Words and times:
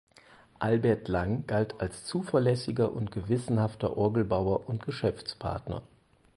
Albert 0.57 1.09
Lang 1.09 1.45
galt 1.45 1.79
als 1.79 2.05
zuverlässiger 2.05 2.91
und 2.91 3.11
gewissenhafter 3.11 3.97
Orgelbauer 3.97 4.67
und 4.67 4.81
Geschäftspartner. 4.83 5.83